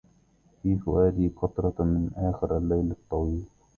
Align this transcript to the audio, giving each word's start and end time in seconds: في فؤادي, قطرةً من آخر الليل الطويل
في 0.63 0.75
فؤادي, 0.75 1.27
قطرةً 1.27 1.73
من 1.79 2.09
آخر 2.15 2.57
الليل 2.57 2.91
الطويل 2.91 3.45